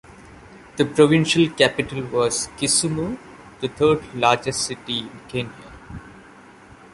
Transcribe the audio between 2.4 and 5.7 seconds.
Kisumu, the third-largest city in Kenya.